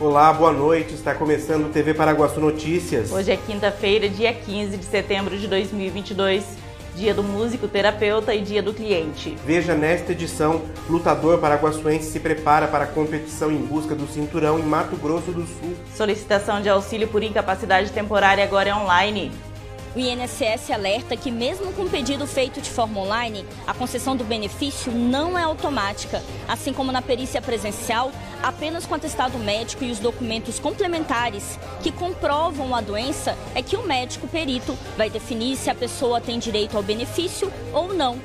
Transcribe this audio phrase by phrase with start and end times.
[0.00, 0.94] Olá, boa noite.
[0.94, 3.12] Está começando o TV Paraguaçu Notícias.
[3.12, 6.56] Hoje é quinta-feira, dia 15 de setembro de 2022,
[6.96, 9.36] dia do músico terapeuta e dia do cliente.
[9.44, 14.62] Veja nesta edição: lutador paraguaçuense se prepara para a competição em busca do cinturão em
[14.62, 15.76] Mato Grosso do Sul.
[15.94, 19.30] Solicitação de auxílio por incapacidade temporária agora é online.
[19.94, 24.92] O INSS alerta que, mesmo com pedido feito de forma online, a concessão do benefício
[24.92, 26.22] não é automática.
[26.46, 32.72] Assim como na perícia presencial, apenas com atestado médico e os documentos complementares que comprovam
[32.72, 36.84] a doença é que o médico perito vai definir se a pessoa tem direito ao
[36.84, 38.16] benefício ou não.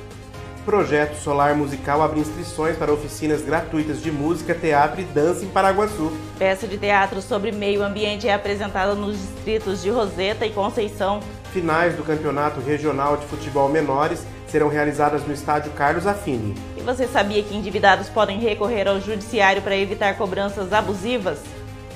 [0.66, 6.12] Projeto Solar Musical abre inscrições para oficinas gratuitas de música, teatro e dança em Paraguaçu.
[6.40, 11.22] Peça de teatro sobre meio ambiente é apresentada nos distritos de Roseta e Conceição
[11.56, 16.54] finais do Campeonato Regional de Futebol Menores serão realizadas no estádio Carlos Affini.
[16.76, 21.40] E você sabia que endividados podem recorrer ao judiciário para evitar cobranças abusivas?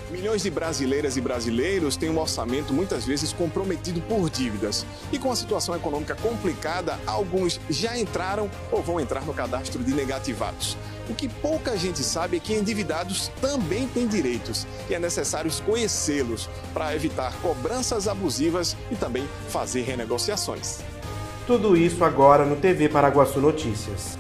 [0.10, 4.84] Milhões de brasileiras e brasileiros têm um orçamento muitas vezes comprometido por dívidas.
[5.12, 9.94] E com a situação econômica complicada, alguns já entraram ou vão entrar no cadastro de
[9.94, 10.76] negativados.
[11.08, 16.50] O que pouca gente sabe é que endividados também têm direitos e é necessário conhecê-los
[16.74, 20.80] para evitar cobranças abusivas e também fazer renegociações.
[21.46, 24.18] Tudo isso agora no TV Paraguaçu Notícias.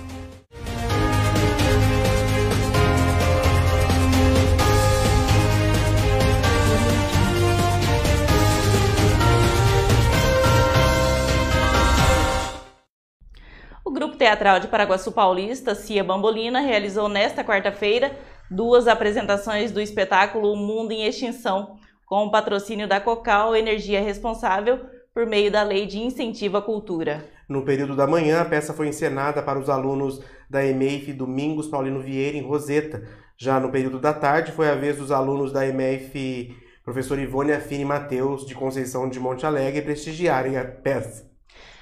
[14.29, 18.15] Teatral de Paraguaçu Paulista, Cia Bambolina, realizou nesta quarta-feira
[18.47, 24.81] duas apresentações do espetáculo Mundo em Extinção, com o patrocínio da Cocal Energia Responsável,
[25.15, 27.25] por meio da Lei de Incentivo à Cultura.
[27.49, 31.99] No período da manhã, a peça foi encenada para os alunos da EMEIF Domingos Paulino
[31.99, 33.01] Vieira, em Roseta.
[33.35, 37.83] Já no período da tarde, foi a vez dos alunos da EMEIF Professor Ivone Afine
[37.83, 41.28] Mateus, de Conceição de Monte Alegre, prestigiarem a peça.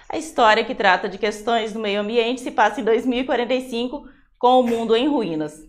[0.09, 4.08] A história que trata de questões do meio ambiente se passa em 2045,
[4.39, 5.67] com o mundo em ruínas.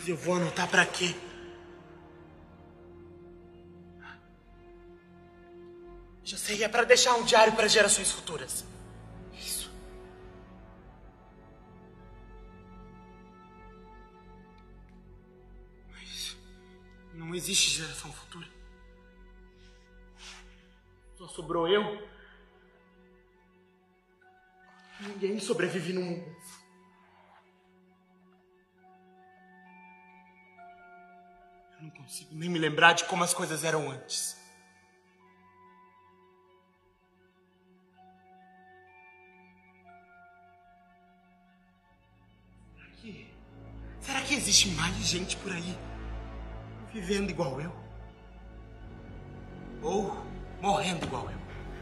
[0.00, 1.14] Mas eu vou anotar para quê?
[6.24, 8.64] Já sei, é para deixar um diário para gerações futuras.
[9.34, 9.70] Isso.
[15.90, 16.34] Mas
[17.12, 18.48] não existe geração futura.
[21.18, 22.08] Só sobrou eu
[24.98, 26.36] Ninguém sobrevive no mundo.
[32.10, 34.36] Consigo nem me lembrar de como as coisas eram antes.
[42.74, 43.34] Será que,
[44.00, 45.78] será que existe mais gente por aí
[46.92, 47.72] vivendo igual eu?
[49.80, 50.26] Ou
[50.60, 51.38] morrendo igual eu?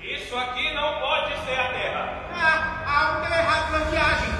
[0.06, 2.28] Isso aqui não pode ser a Terra.
[2.34, 4.37] Ah, algo deu errado na viagem,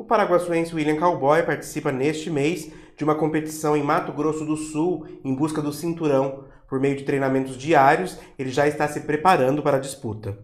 [0.00, 5.06] O paraguaçuense William Cowboy participa neste mês de uma competição em Mato Grosso do Sul
[5.22, 6.44] em busca do cinturão.
[6.66, 10.38] Por meio de treinamentos diários, ele já está se preparando para a disputa.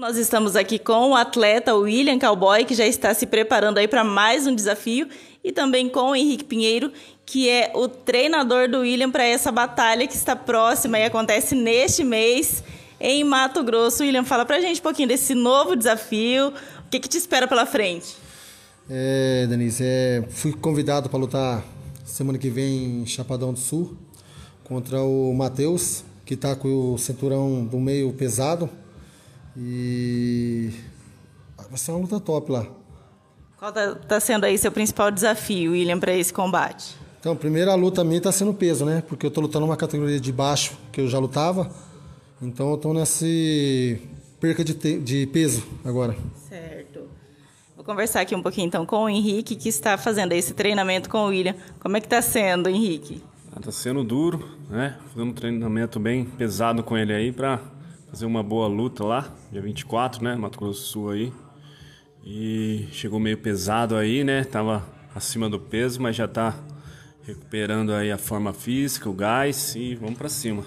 [0.00, 4.02] Nós estamos aqui com o atleta William Cowboy, que já está se preparando aí para
[4.02, 5.06] mais um desafio,
[5.44, 6.90] e também com o Henrique Pinheiro,
[7.24, 12.02] que é o treinador do William para essa batalha que está próxima e acontece neste
[12.02, 12.64] mês
[12.98, 14.02] em Mato Grosso.
[14.02, 17.46] William, fala para a gente um pouquinho desse novo desafio, o que, que te espera
[17.46, 18.19] pela frente?
[18.92, 21.64] É, Denise, é, fui convidado para lutar
[22.04, 23.96] semana que vem em Chapadão do Sul
[24.64, 28.68] contra o Matheus, que está com o cinturão do meio pesado
[29.56, 30.70] e
[31.68, 32.66] vai ser uma luta top lá.
[33.56, 36.96] Qual está tá sendo aí seu principal desafio, William, para esse combate?
[37.20, 39.04] Então, a primeira luta minha está sendo peso, né?
[39.06, 41.70] Porque eu estou lutando uma categoria de baixo que eu já lutava.
[42.42, 43.24] Então eu estou nessa
[44.40, 46.16] perca de, de peso agora.
[46.48, 46.89] Certo.
[47.90, 51.26] Conversar aqui um pouquinho então com o Henrique, que está fazendo esse treinamento com o
[51.26, 51.56] William.
[51.80, 53.20] Como é que está sendo, Henrique?
[53.50, 54.96] Ah, tá sendo duro, né?
[55.08, 57.60] Fazendo um treinamento bem pesado com ele aí para
[58.08, 60.36] fazer uma boa luta lá, dia 24, né?
[60.36, 61.32] Mato Grosso do Sul aí.
[62.24, 64.44] E chegou meio pesado aí, né?
[64.44, 66.54] Tava acima do peso, mas já tá
[67.26, 70.62] recuperando aí a forma física, o gás e vamos para cima.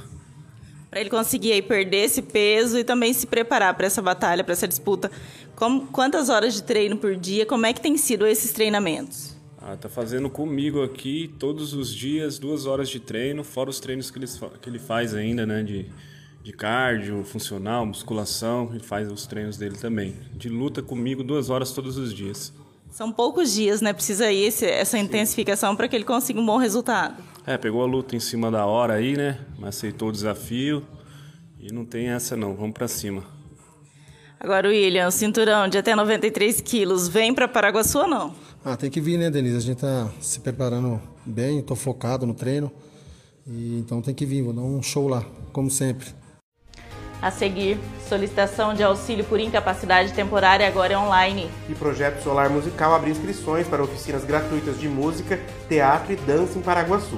[0.93, 4.53] Para ele conseguir aí perder esse peso e também se preparar para essa batalha, para
[4.53, 5.09] essa disputa.
[5.55, 7.47] Como, quantas horas de treino por dia?
[7.47, 9.35] Como é que tem sido esses treinamentos?
[9.59, 14.11] Ah, tá fazendo comigo aqui todos os dias, duas horas de treino, fora os treinos
[14.11, 14.27] que ele,
[14.61, 15.63] que ele faz ainda, né?
[15.63, 15.87] De,
[16.43, 20.15] de cardio, funcional, musculação, ele faz os treinos dele também.
[20.35, 22.53] De luta comigo duas horas todos os dias.
[22.91, 23.93] São poucos dias, né?
[23.93, 25.05] Precisa ir esse, essa Sim.
[25.05, 27.32] intensificação para que ele consiga um bom resultado.
[27.45, 29.39] É, pegou a luta em cima da hora aí, né?
[29.59, 30.85] Mas aceitou o desafio
[31.59, 33.23] e não tem essa não, vamos para cima.
[34.39, 38.35] Agora, William, cinturão de até 93 quilos, vem para Paraguaçu ou não?
[38.63, 39.57] Ah, tem que vir, né, Denise?
[39.57, 42.71] A gente tá se preparando bem, tô focado no treino.
[43.45, 46.07] E, então tem que vir, vou dar um show lá, como sempre.
[47.23, 47.79] A seguir,
[48.09, 51.49] solicitação de auxílio por incapacidade temporária agora é online.
[51.69, 55.39] E Projeto Solar Musical abre inscrições para oficinas gratuitas de música,
[55.69, 57.17] teatro e dança em Paraguaçu.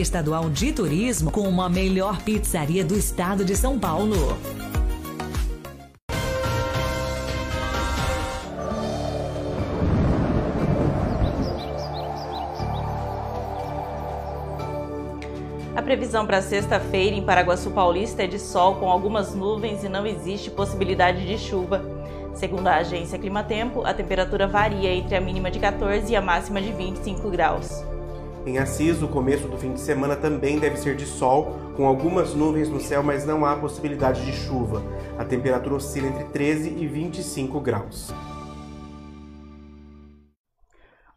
[0.00, 4.38] Estadual de Turismo como a melhor pizzaria do estado de São Paulo.
[15.76, 20.06] A previsão para sexta-feira em Paraguaçu Paulista é de sol com algumas nuvens e não
[20.06, 21.82] existe possibilidade de chuva.
[22.34, 26.60] Segundo a agência Climatempo, a temperatura varia entre a mínima de 14 e a máxima
[26.60, 27.89] de 25 graus.
[28.46, 32.34] Em Assis, o começo do fim de semana também deve ser de sol, com algumas
[32.34, 34.82] nuvens no céu, mas não há possibilidade de chuva.
[35.18, 38.10] A temperatura oscila entre 13 e 25 graus.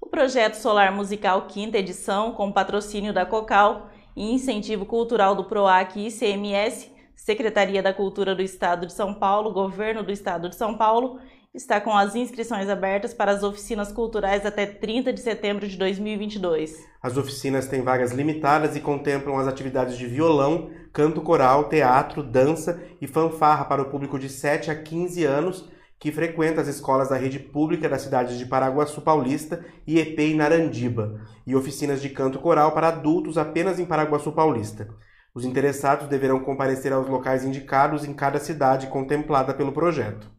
[0.02, 5.96] O projeto Solar Musical Quinta Edição, com patrocínio da Cocal e incentivo cultural do PROAC
[5.96, 10.76] e ICMS, Secretaria da Cultura do Estado de São Paulo, Governo do Estado de São
[10.76, 11.22] Paulo
[11.54, 16.84] está com as inscrições abertas para as oficinas culturais até 30 de setembro de 2022.
[17.02, 22.82] As oficinas têm vagas limitadas e contemplam as atividades de violão, canto coral, teatro, dança
[23.00, 25.70] e fanfarra para o público de 7 a 15 anos
[26.00, 31.22] que frequenta as escolas da rede pública das cidades de Paraguaçu Paulista, Iepê e Narandiba,
[31.48, 34.90] e oficinas de canto coral para adultos apenas em Paraguaçu Paulista.
[35.36, 40.33] Os interessados deverão comparecer aos locais indicados em cada cidade contemplada pelo projeto.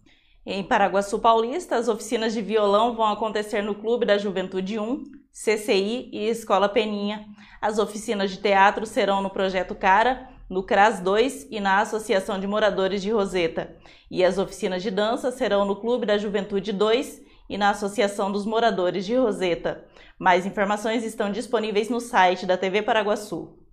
[0.46, 6.10] Em Paraguaçu Paulista, as oficinas de violão vão acontecer no Clube da Juventude 1, CCI
[6.12, 7.24] e Escola Peninha.
[7.62, 12.46] As oficinas de teatro serão no Projeto Cara, no CRAS 2 e na Associação de
[12.46, 13.74] Moradores de Roseta.
[14.10, 18.44] E as oficinas de dança serão no Clube da Juventude 2 e na Associação dos
[18.44, 19.86] Moradores de Roseta.
[20.18, 23.63] Mais informações estão disponíveis no site da TV Paraguaçu.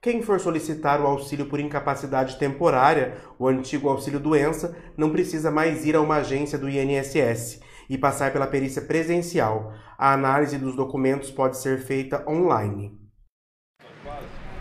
[0.00, 5.84] Quem for solicitar o auxílio por incapacidade temporária, o antigo auxílio doença, não precisa mais
[5.84, 9.72] ir a uma agência do INSS e passar pela perícia presencial.
[9.98, 13.06] A análise dos documentos pode ser feita online.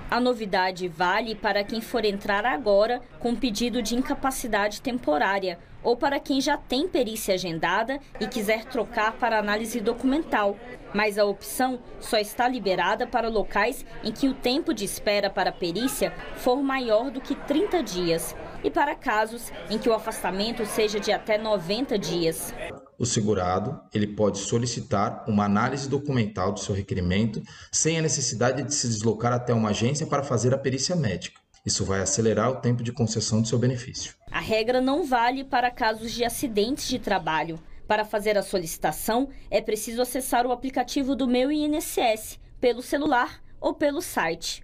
[0.09, 6.19] A novidade vale para quem for entrar agora com pedido de incapacidade temporária ou para
[6.19, 10.57] quem já tem perícia agendada e quiser trocar para análise documental.
[10.93, 15.51] Mas a opção só está liberada para locais em que o tempo de espera para
[15.51, 20.65] a perícia for maior do que 30 dias e para casos em que o afastamento
[20.65, 22.53] seja de até 90 dias
[22.97, 28.73] o segurado ele pode solicitar uma análise documental do seu requerimento sem a necessidade de
[28.73, 31.44] se deslocar até uma agência para fazer a perícia médica.
[31.65, 34.13] Isso vai acelerar o tempo de concessão do seu benefício.
[34.29, 37.59] A regra não vale para casos de acidentes de trabalho.
[37.87, 43.73] Para fazer a solicitação, é preciso acessar o aplicativo do Meu INSS pelo celular ou
[43.73, 44.63] pelo site.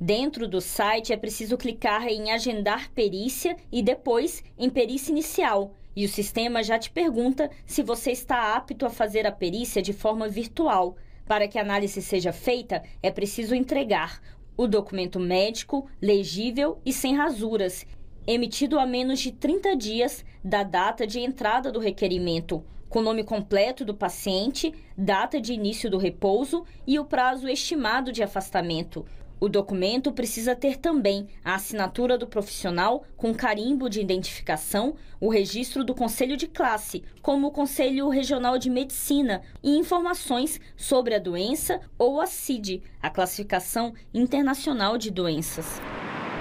[0.00, 6.04] Dentro do site é preciso clicar em Agendar Perícia e depois em Perícia Inicial, e
[6.04, 10.28] o sistema já te pergunta se você está apto a fazer a perícia de forma
[10.28, 10.96] virtual.
[11.26, 14.20] Para que a análise seja feita, é preciso entregar
[14.58, 17.86] o documento médico, legível e sem rasuras,
[18.26, 23.84] emitido a menos de 30 dias da data de entrada do requerimento, com nome completo
[23.84, 29.06] do paciente, data de início do repouso e o prazo estimado de afastamento.
[29.40, 35.84] O documento precisa ter também a assinatura do profissional com carimbo de identificação, o registro
[35.84, 41.80] do conselho de classe, como o Conselho Regional de Medicina, e informações sobre a doença
[41.96, 45.80] ou a CID, a Classificação Internacional de Doenças.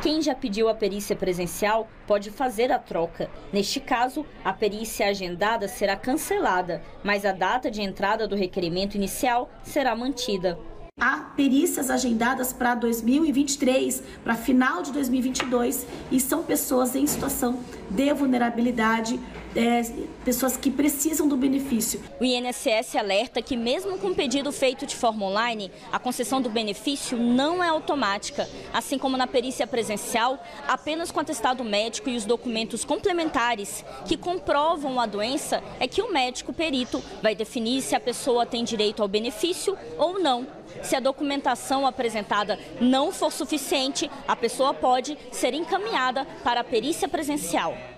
[0.01, 3.29] Quem já pediu a perícia presencial pode fazer a troca.
[3.51, 9.51] Neste caso, a perícia agendada será cancelada, mas a data de entrada do requerimento inicial
[9.63, 10.57] será mantida.
[10.99, 18.11] Há perícias agendadas para 2023, para final de 2022, e são pessoas em situação de
[18.15, 19.19] vulnerabilidade,
[19.57, 19.81] é,
[20.23, 21.99] pessoas que precisam do benefício.
[22.19, 27.17] O INSS alerta que, mesmo com pedido feito de forma online, a concessão do benefício
[27.17, 28.47] não é automática.
[28.71, 34.99] Assim como na perícia presencial, apenas com atestado médico e os documentos complementares que comprovam
[34.99, 39.07] a doença é que o médico perito vai definir se a pessoa tem direito ao
[39.07, 40.45] benefício ou não.
[40.83, 47.07] Se a documentação apresentada não for suficiente, a pessoa pode ser encaminhada para a perícia
[47.07, 47.96] presencial.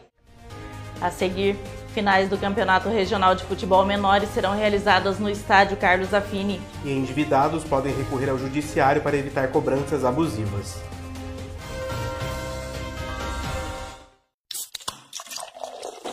[1.02, 1.58] A seguir,
[1.94, 6.60] finais do Campeonato Regional de Futebol Menores serão realizadas no estádio Carlos Affini.
[6.84, 10.82] E endividados podem recorrer ao judiciário para evitar cobranças abusivas.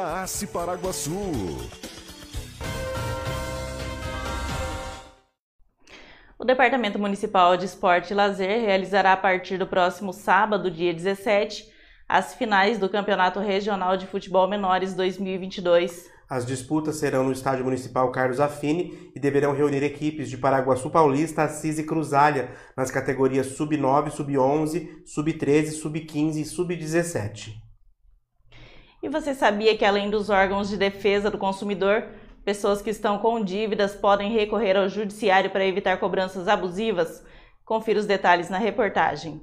[0.00, 1.10] ACE Paraguaçu.
[6.38, 11.70] O Departamento Municipal de Esporte e Lazer realizará a partir do próximo sábado, dia 17,
[12.08, 16.08] as finais do Campeonato Regional de Futebol Menores 2022.
[16.28, 21.42] As disputas serão no Estádio Municipal Carlos Affini e deverão reunir equipes de Paraguaçu Paulista,
[21.42, 27.69] Assis e Cruzalha nas categorias Sub-9, Sub-11, Sub-13, Sub-15 e Sub-17.
[29.02, 32.04] E você sabia que além dos órgãos de defesa do consumidor,
[32.44, 37.24] pessoas que estão com dívidas podem recorrer ao judiciário para evitar cobranças abusivas?
[37.64, 39.40] Confira os detalhes na reportagem.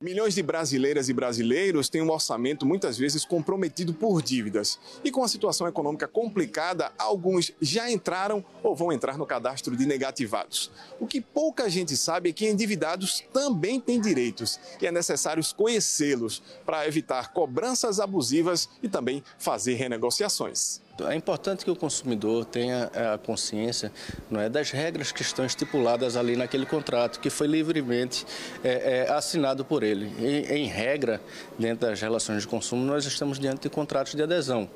[0.00, 4.78] Milhões de brasileiras e brasileiros têm um orçamento muitas vezes comprometido por dívidas.
[5.02, 9.84] E com a situação econômica complicada, alguns já entraram ou vão entrar no cadastro de
[9.86, 10.70] negativados.
[11.00, 16.44] O que pouca gente sabe é que endividados também têm direitos e é necessário conhecê-los
[16.64, 20.80] para evitar cobranças abusivas e também fazer renegociações.
[21.06, 23.92] É importante que o consumidor tenha é, a consciência
[24.28, 28.26] não é, das regras que estão estipuladas ali naquele contrato, que foi livremente
[28.64, 30.12] é, é, assinado por ele.
[30.18, 31.20] E, em regra,
[31.58, 34.68] dentro das relações de consumo, nós estamos diante de contratos de adesão.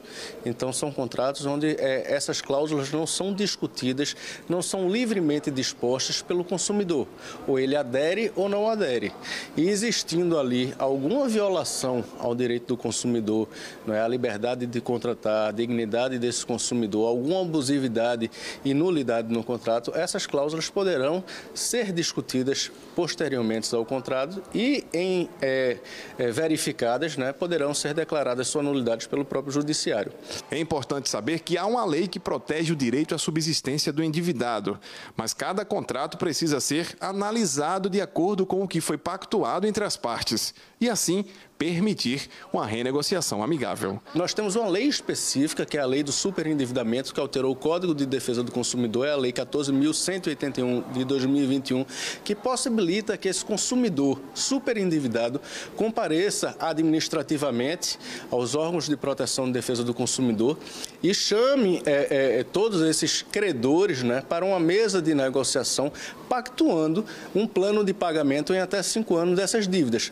[0.45, 4.15] Então, são contratos onde é, essas cláusulas não são discutidas,
[4.49, 7.09] não são livremente dispostas pelo consumidor.
[7.49, 9.13] Ou ele adere ou não adere.
[9.57, 13.49] E existindo ali alguma violação ao direito do consumidor,
[13.87, 18.31] não é, a liberdade de contratar, a dignidade desse consumidor, alguma abusividade
[18.65, 25.79] e nulidade no contrato, essas cláusulas poderão ser discutidas posteriormente ao contrato e, em é,
[26.19, 30.13] é, verificadas, né, poderão ser declaradas suas nulidades pelo próprio judiciário.
[30.51, 34.79] É importante saber que há uma lei que protege o direito à subsistência do endividado,
[35.17, 39.97] mas cada contrato precisa ser analisado de acordo com o que foi pactuado entre as
[39.97, 41.25] partes e, assim,
[41.63, 44.03] permitir uma renegociação amigável.
[44.13, 47.95] Nós temos uma lei específica, que é a lei do superendividamento, que alterou o Código
[47.95, 51.87] de Defesa do Consumidor, é a Lei 14.181 de 2021,
[52.25, 55.41] que possibilita que esse consumidor superendividado
[55.77, 57.97] compareça administrativamente
[58.29, 60.59] aos órgãos de proteção e defesa do consumidor
[61.01, 65.93] e chame é, é, todos esses credores né, para uma mesa de negociação,
[66.29, 70.11] pactuando um plano de pagamento em até cinco anos dessas dívidas.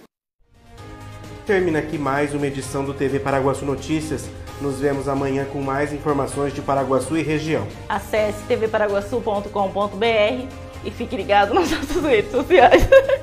[1.50, 4.30] Termina aqui mais uma edição do TV Paraguaçu Notícias.
[4.61, 7.66] Nos vemos amanhã com mais informações de Paraguaçu e região.
[7.88, 10.46] Acesse tvparaguaçu.com.br
[10.85, 12.88] e fique ligado nas nossas redes sociais.